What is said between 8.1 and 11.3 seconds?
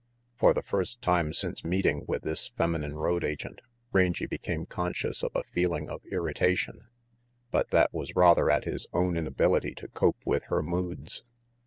rather at his own inability to cope with her moods.